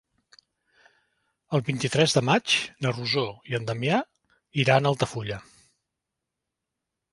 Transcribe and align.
El 1.57 1.63
vint-i-tres 1.67 2.15
de 2.19 2.23
maig 2.31 2.55
na 2.87 2.95
Rosó 2.97 3.27
i 3.51 3.59
en 3.59 3.69
Damià 3.69 4.01
iran 4.65 4.87
a 4.91 4.95
Altafulla. 4.95 5.41